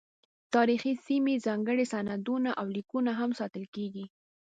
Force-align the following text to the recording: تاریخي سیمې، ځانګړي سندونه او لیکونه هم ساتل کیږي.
تاریخي 0.53 0.93
سیمې، 1.05 1.35
ځانګړي 1.45 1.85
سندونه 1.93 2.51
او 2.59 2.65
لیکونه 2.75 3.11
هم 3.19 3.29
ساتل 3.39 3.65
کیږي. 3.75 4.05